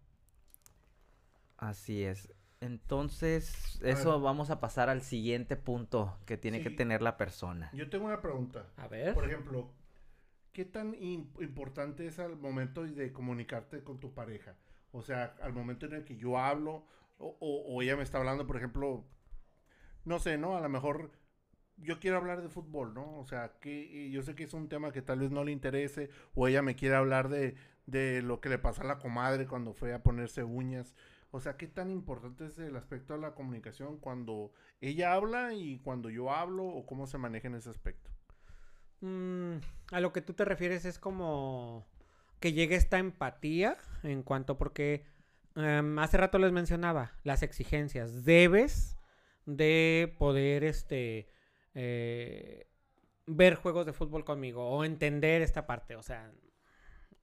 [1.58, 2.34] Así es.
[2.62, 7.70] Entonces, eso vamos a pasar al siguiente punto que tiene que tener la persona.
[7.74, 8.68] Yo tengo una pregunta.
[8.78, 9.14] A ver.
[9.14, 9.70] Por ejemplo,
[10.54, 14.56] ¿qué tan im- importante es al momento de comunicarte con tu pareja?
[14.94, 16.86] O sea, al momento en el que yo hablo
[17.18, 19.04] o, o- o ella me está hablando, por ejemplo,
[20.06, 20.56] no sé, ¿no?
[20.56, 21.12] A lo mejor
[21.78, 23.18] yo quiero hablar de fútbol, ¿no?
[23.20, 26.10] O sea, que yo sé que es un tema que tal vez no le interese
[26.34, 29.74] o ella me quiere hablar de, de lo que le pasó a la comadre cuando
[29.74, 30.96] fue a ponerse uñas.
[31.32, 35.80] O sea, ¿qué tan importante es el aspecto de la comunicación cuando ella habla y
[35.80, 38.12] cuando yo hablo o cómo se maneja en ese aspecto?
[39.02, 39.56] Mm,
[39.92, 41.86] a lo que tú te refieres es como
[42.40, 45.06] que llegue esta empatía en cuanto porque
[45.56, 48.26] em, hace rato les mencionaba las exigencias.
[48.26, 48.98] Debes
[49.46, 51.30] de poder este
[51.74, 52.68] eh,
[53.26, 55.96] ver juegos de fútbol conmigo o entender esta parte.
[55.96, 56.32] O sea,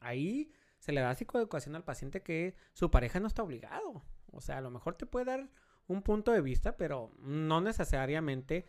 [0.01, 4.03] ahí se le da psicoeducación al paciente que su pareja no está obligado.
[4.33, 5.49] O sea, a lo mejor te puede dar
[5.87, 8.67] un punto de vista, pero no necesariamente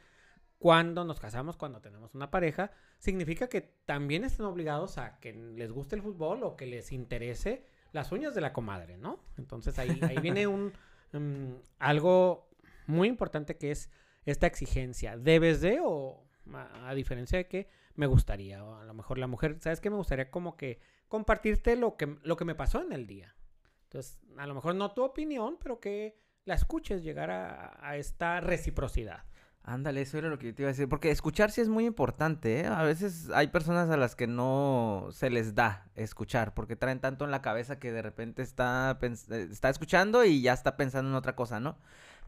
[0.59, 5.71] cuando nos casamos, cuando tenemos una pareja, significa que también estén obligados a que les
[5.71, 9.23] guste el fútbol o que les interese las uñas de la comadre, ¿no?
[9.37, 10.71] Entonces ahí, ahí viene un
[11.13, 12.49] mm, algo
[12.85, 13.89] muy importante que es
[14.25, 15.17] esta exigencia.
[15.17, 17.67] ¿Debes de o a, a diferencia de que
[18.01, 18.65] me gustaría?
[18.65, 19.91] O a lo mejor la mujer, ¿sabes qué?
[19.91, 23.35] Me gustaría como que compartirte lo que, lo que me pasó en el día.
[23.83, 29.23] Entonces, a lo mejor no tu opinión, pero que la escuches llegar a, esta reciprocidad.
[29.63, 30.89] Ándale, eso era lo que yo te iba a decir.
[30.89, 32.65] Porque escuchar sí es muy importante, ¿eh?
[32.65, 37.25] A veces hay personas a las que no se les da escuchar, porque traen tanto
[37.25, 38.97] en la cabeza que de repente está,
[39.29, 41.77] está escuchando y ya está pensando en otra cosa, ¿no?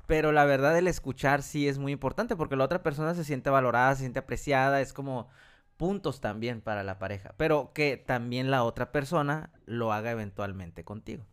[0.06, 3.50] Pero la verdad, el escuchar sí es muy importante, porque la otra persona se siente
[3.50, 5.30] valorada, se siente apreciada, es como
[5.84, 7.34] puntos también para la pareja.
[7.36, 11.26] Pero que también la otra persona lo haga eventualmente contigo.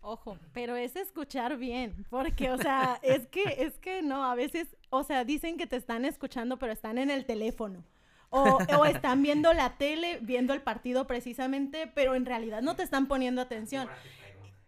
[0.00, 4.76] Ojo, pero es escuchar bien, porque, o sea, es que, es que no, a veces,
[4.90, 7.84] o sea, dicen que te están escuchando, pero están en el teléfono.
[8.30, 12.82] O, o están viendo la tele, viendo el partido precisamente, pero en realidad no te
[12.82, 13.88] están poniendo atención.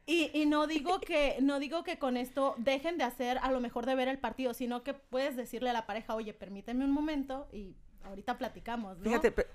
[0.07, 3.59] Y, y no digo que, no digo que con esto dejen de hacer a lo
[3.59, 6.93] mejor de ver el partido, sino que puedes decirle a la pareja, oye, permíteme un
[6.93, 9.05] momento y ahorita platicamos, ¿no?
[9.05, 9.47] Fíjate, pe-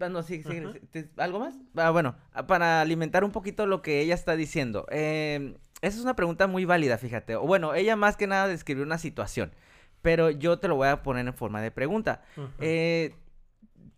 [0.00, 0.42] ah, no, sí,
[1.16, 1.54] ¿algo más?
[1.76, 4.86] Ah, bueno, ah, para alimentar un poquito lo que ella está diciendo.
[4.90, 7.36] eh, esa es una pregunta muy válida, fíjate.
[7.36, 9.52] O bueno, ella más que nada describió una situación,
[10.02, 12.22] pero yo te lo voy a poner en forma de pregunta.
[12.60, 13.14] Eh,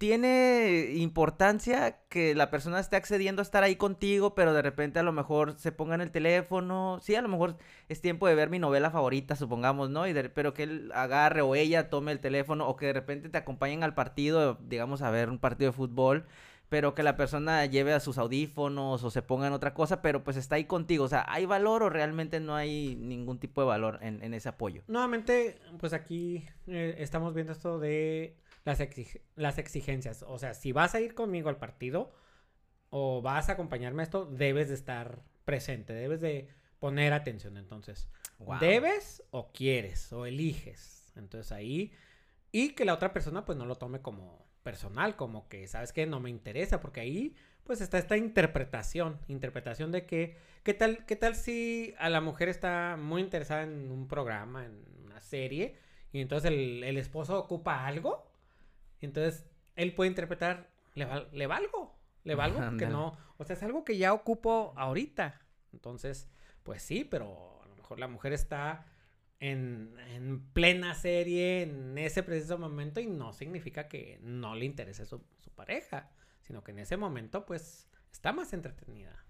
[0.00, 5.02] ¿Tiene importancia que la persona esté accediendo a estar ahí contigo, pero de repente a
[5.02, 6.98] lo mejor se ponga en el teléfono?
[7.02, 7.58] Sí, a lo mejor
[7.90, 10.08] es tiempo de ver mi novela favorita, supongamos, ¿no?
[10.08, 13.36] Y pero que él agarre o ella tome el teléfono o que de repente te
[13.36, 16.24] acompañen al partido, digamos, a ver un partido de fútbol,
[16.70, 20.24] pero que la persona lleve a sus audífonos o se ponga en otra cosa, pero
[20.24, 21.04] pues está ahí contigo.
[21.04, 24.48] O sea, ¿hay valor o realmente no hay ningún tipo de valor en, en ese
[24.48, 24.82] apoyo?
[24.88, 28.34] Nuevamente, pues aquí eh, estamos viendo esto de
[28.64, 30.24] las, exig- las exigencias.
[30.26, 32.12] O sea, si vas a ir conmigo al partido
[32.90, 37.56] o vas a acompañarme a esto, debes de estar presente, debes de poner atención.
[37.56, 38.08] Entonces,
[38.60, 41.12] debes o quieres o eliges.
[41.16, 41.92] Entonces ahí,
[42.52, 46.06] y que la otra persona pues no lo tome como personal, como que, ¿sabes qué?
[46.06, 51.16] No me interesa, porque ahí pues está esta interpretación, interpretación de que, ¿qué tal, qué
[51.16, 55.76] tal si a la mujer está muy interesada en un programa, en una serie,
[56.12, 58.29] y entonces el, el esposo ocupa algo,
[59.06, 63.62] entonces él puede interpretar, le, val- le valgo, le valgo, que no, o sea, es
[63.62, 65.40] algo que ya ocupo ahorita,
[65.72, 66.28] entonces,
[66.62, 68.86] pues sí, pero a lo mejor la mujer está
[69.38, 75.06] en, en plena serie, en ese preciso momento, y no significa que no le interese
[75.06, 76.10] su, su pareja,
[76.42, 79.24] sino que en ese momento, pues, está más entretenida.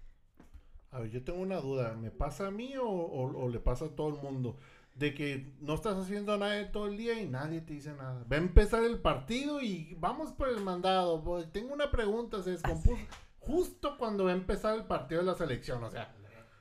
[0.89, 1.95] A ver, yo tengo una duda.
[1.95, 4.57] ¿Me pasa a mí o, o- o le pasa a todo el mundo?
[4.95, 8.23] De que no estás haciendo nada de todo el día y nadie te dice nada.
[8.31, 11.23] Va a empezar el partido y vamos por el mandado.
[11.51, 13.01] Tengo una pregunta, se descompuso.
[13.39, 16.13] Justo cuando va a empezar el partido de la selección, o sea.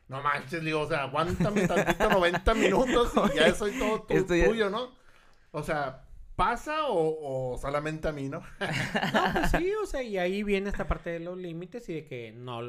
[0.08, 4.46] No manches, digo, o sea, aguántame tantito 90 minutos y ya soy todo tu- ya-
[4.48, 4.88] tuyo, ¿no?
[5.52, 8.40] O sea, ¿pasa o, o solamente a mí, no?
[9.14, 12.04] No, pues sí, o sea, y ahí viene esta parte de los límites y de
[12.06, 12.60] que no,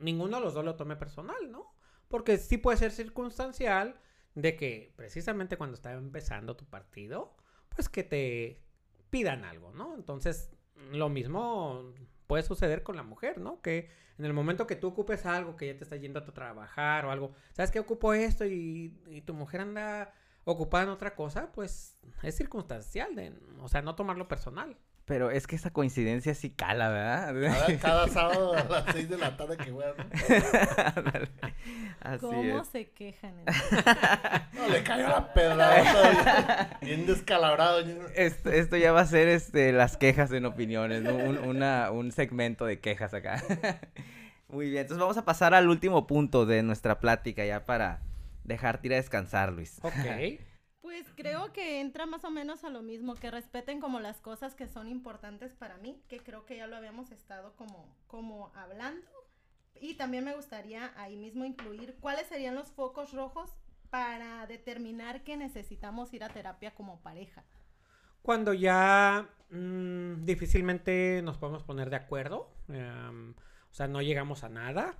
[0.00, 1.74] ninguno de los dos lo tome personal, ¿no?
[2.08, 4.00] Porque sí puede ser circunstancial
[4.40, 7.34] de que precisamente cuando está empezando tu partido,
[7.68, 8.62] pues que te
[9.10, 9.94] pidan algo, ¿no?
[9.96, 10.50] Entonces,
[10.92, 11.92] lo mismo
[12.28, 13.60] puede suceder con la mujer, ¿no?
[13.60, 16.32] Que en el momento que tú ocupes algo, que ya te está yendo a tu
[16.32, 18.44] trabajar o algo, ¿sabes que ocupo esto?
[18.46, 23.82] Y, y tu mujer anda ocupada en otra cosa, pues es circunstancial, de, o sea,
[23.82, 24.76] no tomarlo personal.
[25.08, 27.34] Pero es que esa coincidencia sí cala, ¿verdad?
[27.66, 29.94] Cada, cada sábado a las 6 de la tarde que juegan.
[32.00, 32.68] Así ¿Cómo es.
[32.68, 33.32] se quejan?
[34.52, 36.78] No, le cayó la pedrada.
[36.82, 37.80] Bien descalabrado.
[38.14, 41.14] Esto, esto ya va a ser este, las quejas en opiniones, ¿no?
[41.14, 43.42] Un, una- un segmento de quejas acá.
[44.48, 48.00] Muy bien, entonces vamos a pasar al último punto de nuestra plática ya para
[48.44, 49.78] dejar ir a descansar, Luis.
[49.82, 49.94] Ok.
[50.88, 54.54] Pues creo que entra más o menos a lo mismo, que respeten como las cosas
[54.54, 59.06] que son importantes para mí, que creo que ya lo habíamos estado como, como hablando.
[59.78, 63.50] Y también me gustaría ahí mismo incluir cuáles serían los focos rojos
[63.90, 67.44] para determinar que necesitamos ir a terapia como pareja.
[68.22, 74.48] Cuando ya mm, difícilmente nos podemos poner de acuerdo, em, o sea, no llegamos a
[74.48, 74.96] nada,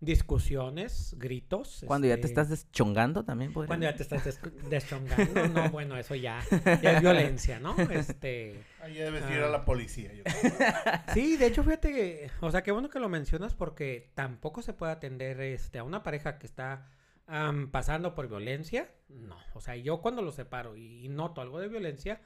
[0.00, 1.84] discusiones, gritos.
[1.86, 3.68] Cuando ya te este, estás deschongando también podría.
[3.68, 6.40] Cuando ya te estás des- deschongando, no, bueno, eso ya,
[6.82, 7.76] ya es violencia, ¿no?
[7.90, 9.46] Este, Ahí debes ir Ah.
[9.46, 10.12] a la policía.
[10.12, 10.52] yo creo.
[11.14, 14.72] sí, de hecho, fíjate que, o sea, qué bueno que lo mencionas porque tampoco se
[14.72, 16.86] puede atender este, a una pareja que está
[17.72, 22.20] pasando por violencia, no, o sea, yo cuando lo separo y, noto algo de violencia,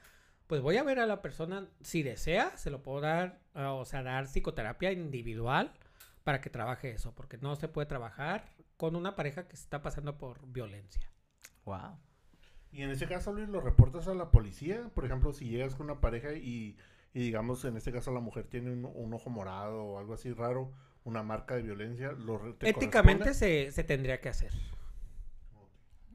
[0.45, 3.83] pues voy a ver a la persona, si desea, se lo puedo dar, ah, o
[3.85, 5.73] sea, dar psicoterapia individual
[6.23, 8.45] para que trabaje eso, porque no se puede trabajar
[8.77, 11.09] con una pareja que está pasando por violencia.
[11.65, 11.97] Wow.
[12.71, 14.89] Y en ese caso, Luis, lo reportas a la policía.
[14.93, 16.77] Por ejemplo, si llegas con una pareja y,
[17.13, 20.31] y digamos, en este caso la mujer tiene un, un ojo morado o algo así
[20.31, 20.71] raro,
[21.03, 24.53] una marca de violencia, lo Éticamente se, se tendría que hacer.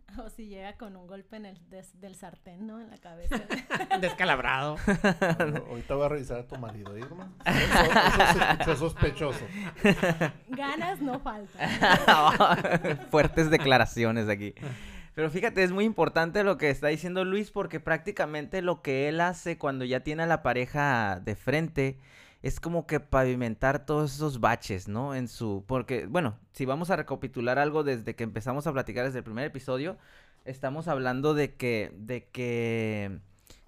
[0.25, 2.81] O si llega con un golpe en el des- del sartén, ¿no?
[2.81, 3.37] En la cabeza.
[4.01, 4.77] Descalabrado.
[5.37, 7.33] Bueno, ahorita voy a revisar a tu marido, Irma.
[7.45, 9.45] Eso, eso se escuchó sospechoso.
[10.49, 11.69] Ganas no faltan.
[13.11, 14.55] Fuertes declaraciones aquí.
[15.15, 19.21] Pero fíjate, es muy importante lo que está diciendo Luis porque prácticamente lo que él
[19.21, 21.99] hace cuando ya tiene a la pareja de frente
[22.43, 25.15] es como que pavimentar todos esos baches, ¿no?
[25.15, 25.65] En su...
[25.67, 29.47] Porque, bueno, si vamos a recapitular algo desde que empezamos a platicar desde el primer
[29.47, 29.97] episodio,
[30.45, 33.19] estamos hablando de que, de que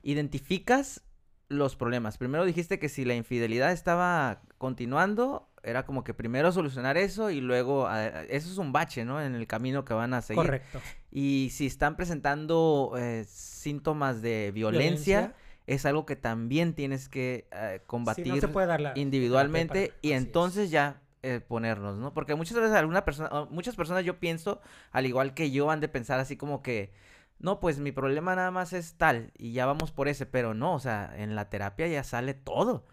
[0.03, 1.03] identificas
[1.49, 2.19] los problemas.
[2.19, 7.41] Primero dijiste que si la infidelidad estaba continuando, era como que primero solucionar eso y
[7.41, 9.21] luego, eso es un bache, ¿no?
[9.21, 10.43] En el camino que van a seguir.
[10.43, 10.81] Correcto.
[11.11, 15.35] Y si están presentando eh, síntomas de violencia,
[15.69, 20.13] es algo que también tienes que eh, Sí, combatir no la individualmente y es.
[20.13, 22.15] entonces ya eh, ponernos, ¿no?
[22.15, 24.61] Porque muchas veces alguna persona, muchas personas yo pienso,
[24.93, 26.93] al igual que yo, han de pensar así como que,
[27.39, 30.75] no, pues mi problema nada más es tal y ya vamos por ese, pero no,
[30.75, 32.87] o sea, en la terapia ya sale todo.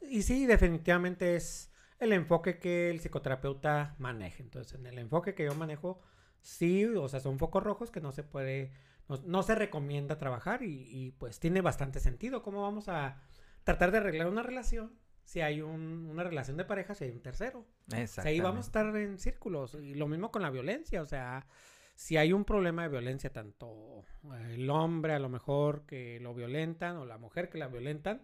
[0.00, 4.42] Y sí, definitivamente es el enfoque que el psicoterapeuta maneje.
[4.42, 6.00] Entonces, en el enfoque que yo manejo,
[6.40, 8.72] sí, o sea, son focos rojos que no se puede,
[9.08, 12.42] no, no se recomienda trabajar y, y, pues tiene bastante sentido.
[12.42, 13.20] ¿Cómo vamos a
[13.64, 17.22] tratar de arreglar una relación si hay un- una relación de pareja, si hay un
[17.22, 17.60] tercero.
[17.60, 18.28] O sea, Exacto.
[18.28, 19.74] ahí vamos a estar en círculos.
[19.74, 21.00] Y lo mismo con la violencia.
[21.02, 21.46] O sea,
[21.94, 24.04] si hay un problema de violencia, tanto
[24.50, 28.20] el hombre a lo mejor que lo violentan o la mujer que la violentan.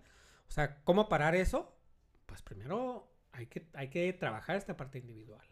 [0.49, 1.75] O sea, ¿cómo parar eso?
[2.27, 5.47] Pues primero hay que, hay que trabajar esta parte individual.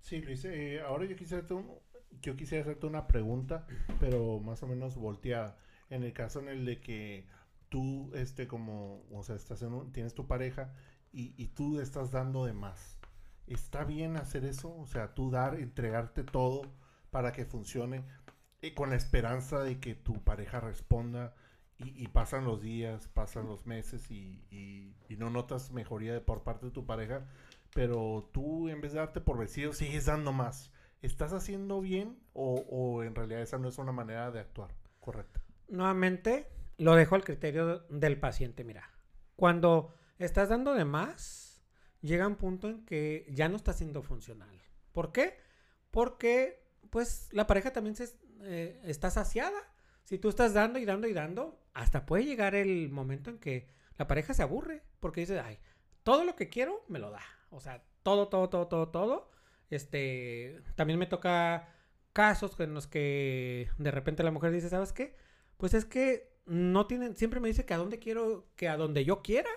[0.00, 1.78] Sí, Luis, eh, ahora yo quisiera, hacerte un-
[2.22, 3.66] yo quisiera hacerte una pregunta,
[4.00, 5.56] pero más o menos volteada.
[5.90, 7.26] En el caso en el de que
[7.68, 10.72] tú, este, como, o sea, estás en un- tienes tu pareja
[11.12, 12.98] y, tú estás dando de más.
[13.46, 14.74] ¿Está bien hacer eso?
[14.76, 16.62] O sea, tú dar, entregarte todo
[17.10, 18.04] para que funcione
[18.60, 21.34] y con la esperanza de que tu pareja responda
[21.78, 26.42] y, pasan los días, pasan los meses y, y- y no notas mejoría de por
[26.42, 27.26] parte de tu pareja,
[27.74, 30.70] pero tú en vez de darte por vencido sigues dando más.
[31.02, 35.40] ¿Estás haciendo bien o, en realidad esa no es una manera de actuar correcta?
[35.68, 38.64] Nuevamente, lo dejo al criterio del paciente.
[38.64, 38.90] Mira,
[39.36, 41.62] cuando estás dando de más,
[42.00, 44.60] llega un punto en que ya no está siendo funcional.
[44.92, 45.38] ¿Por qué?
[45.90, 49.58] Porque, pues, la pareja también se, eh, está saciada.
[50.04, 53.68] Si tú estás dando y dando y dando, hasta puede llegar el momento en que
[53.98, 54.82] la pareja se aburre.
[55.00, 55.58] Porque dice, ay,
[56.02, 57.22] todo lo que quiero me lo da.
[57.50, 59.35] O sea, todo, todo, todo, todo, todo.
[59.70, 61.68] Este, también me toca
[62.12, 65.16] casos en los que de repente la mujer dice, ¿sabes qué?
[65.56, 69.04] Pues es que no tienen, siempre me dice que a dónde quiero, que a donde
[69.04, 69.50] yo quiera.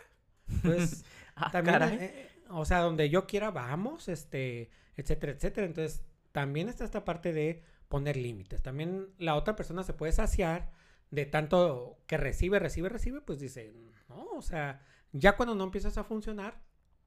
[0.63, 1.97] Pues Ah, también, caray.
[1.99, 5.67] eh, o sea, donde yo quiera vamos, este, etcétera, etcétera.
[5.67, 8.61] Entonces, también está esta parte de poner límites.
[8.61, 10.71] También la otra persona se puede saciar
[11.11, 13.73] de tanto que recibe, recibe, recibe, pues dice,
[14.09, 14.81] no, o sea,
[15.13, 16.61] ya cuando no empiezas a funcionar,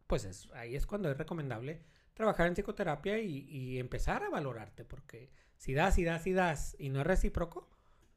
[0.07, 1.83] pues es, ahí es cuando es recomendable
[2.14, 6.77] trabajar en psicoterapia y, y empezar a valorarte, porque si das y das y das
[6.79, 7.68] y no es recíproco,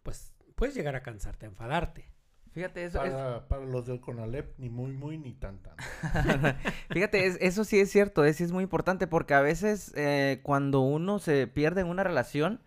[0.04, 2.12] pues puedes llegar a cansarte, a enfadarte.
[2.52, 5.76] Fíjate, eso, es- Para, para los del CONALEP, ni muy, muy, ni tan, tan.
[6.90, 10.40] Fíjate, es- eso sí es cierto, es, sí es muy importante porque a veces eh,
[10.44, 12.62] cuando uno se pierde en una relación,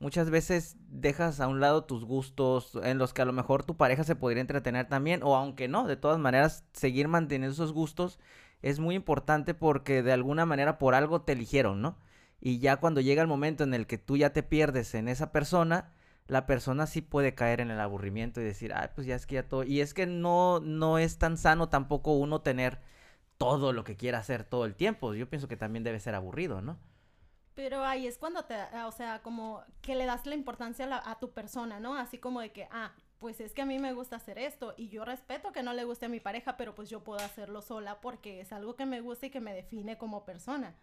[0.00, 3.76] muchas veces dejas a un lado tus gustos en los que a lo mejor tu
[3.76, 8.18] pareja se podría entretener también, o aunque no, de todas maneras, seguir manteniendo esos gustos
[8.62, 11.98] es muy importante porque de alguna manera por algo te eligieron, ¿no?
[12.40, 15.32] Y ya cuando llega el momento en el que tú ya te pierdes en esa
[15.32, 15.92] persona,
[16.26, 19.36] la persona sí puede caer en el aburrimiento y decir, ay, pues ya es que
[19.36, 19.64] ya todo.
[19.64, 22.80] Y es que no, no es tan sano tampoco uno tener
[23.38, 25.14] todo lo que quiera hacer todo el tiempo.
[25.14, 26.78] Yo pienso que también debe ser aburrido, ¿no?
[27.54, 31.32] Pero ahí es cuando te, o sea, como que le das la importancia a tu
[31.32, 31.94] persona, ¿no?
[31.94, 34.88] Así como de que, ah, pues es que a mí me gusta hacer esto y
[34.88, 38.00] yo respeto que no le guste a mi pareja, pero pues yo puedo hacerlo sola
[38.00, 40.74] porque es algo que me gusta y que me define como persona,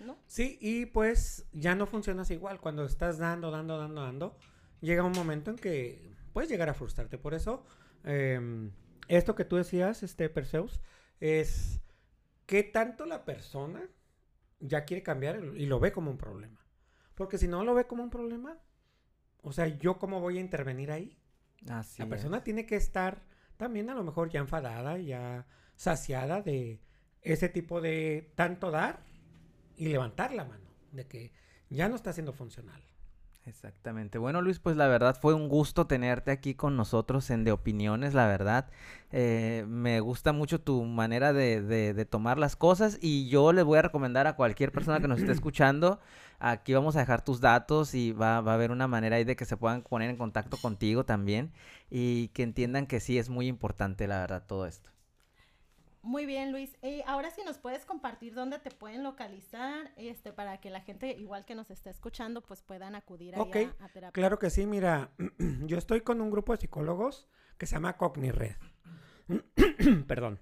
[0.00, 0.18] ¿no?
[0.26, 2.60] Sí, y pues ya no funcionas igual.
[2.60, 4.36] Cuando estás dando, dando, dando, dando,
[4.80, 7.16] llega un momento en que puedes llegar a frustrarte.
[7.16, 7.64] Por eso,
[8.04, 8.72] em,
[9.08, 10.82] esto que tú decías, este Perseus,
[11.20, 11.80] es
[12.44, 13.88] qué tanto la persona
[14.60, 16.64] ya quiere cambiar y lo ve como un problema.
[17.14, 18.58] Porque si no lo ve como un problema,
[19.42, 21.18] o sea, ¿yo cómo voy a intervenir ahí?
[21.68, 22.10] Así la es.
[22.10, 23.22] persona tiene que estar
[23.56, 26.80] también a lo mejor ya enfadada, ya saciada de
[27.22, 29.04] ese tipo de tanto dar
[29.76, 31.32] y levantar la mano, de que
[31.70, 32.82] ya no está siendo funcional.
[33.48, 34.18] Exactamente.
[34.18, 38.12] Bueno, Luis, pues la verdad fue un gusto tenerte aquí con nosotros en De Opiniones,
[38.12, 38.68] la verdad.
[39.12, 43.62] Eh, me gusta mucho tu manera de, de- de tomar las cosas y yo le
[43.62, 46.00] voy a recomendar a cualquier persona que nos esté escuchando,
[46.40, 49.36] aquí vamos a dejar tus datos y va, va a haber una manera ahí de
[49.36, 51.52] que se puedan poner en contacto contigo también
[51.88, 54.90] y que entiendan que sí es muy importante, la verdad, todo esto.
[56.06, 56.78] Muy bien, Luis.
[56.84, 61.10] Y ahora sí nos puedes compartir dónde te pueden localizar, este, para que la gente,
[61.10, 63.44] igual que nos está escuchando, pues puedan acudir ahí a,
[63.84, 64.12] a terapia.
[64.12, 65.10] Claro que sí, mira,
[65.66, 67.26] yo estoy con un grupo de psicólogos
[67.58, 68.54] que se llama CogniRed.
[70.06, 70.38] Perdón.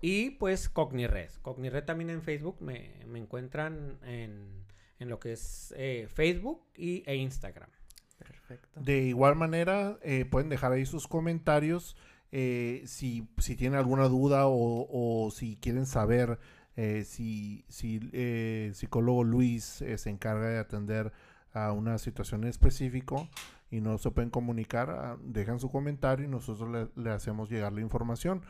[0.00, 1.30] Y pues CogniRed.
[1.42, 4.64] CogniRed también en Facebook me, me encuentran en,
[4.98, 7.70] en lo que es eh, Facebook y, e Instagram.
[8.18, 8.80] Perfecto.
[8.80, 11.96] De igual manera, eh, pueden dejar ahí sus comentarios
[12.32, 16.38] eh, si, si tienen alguna duda o, o si quieren saber
[16.76, 21.10] eh, si, si eh, el psicólogo Luis eh, se encarga de atender
[21.54, 23.28] a una situación en específico
[23.70, 27.72] y no se pueden comunicar, ah, dejan su comentario y nosotros le, le hacemos llegar
[27.72, 28.42] la información.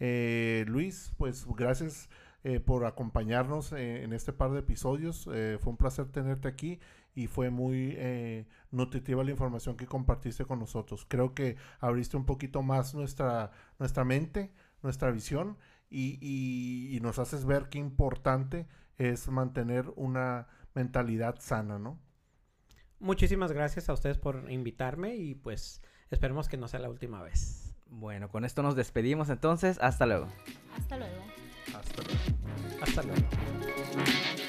[0.00, 2.08] Eh, Luis, pues gracias
[2.42, 5.28] eh, por acompañarnos eh, en este par de episodios.
[5.32, 6.80] Eh, fue un placer tenerte aquí
[7.14, 7.98] y fue muy
[8.70, 11.04] nutritiva la información que compartiste con nosotros.
[11.06, 15.58] Creo que abriste un poquito más nuestra, nuestra mente, nuestra visión
[15.90, 21.98] y, y, y nos haces ver qué importante es mantener una mentalidad sana, ¿no?
[23.00, 27.69] Muchísimas gracias a ustedes por invitarme y pues esperemos que no sea la última vez.
[27.90, 29.78] Bueno, con esto nos despedimos entonces.
[29.80, 30.26] Hasta luego.
[30.78, 31.22] Hasta luego.
[31.74, 32.82] Hasta luego.
[32.82, 34.39] Hasta luego.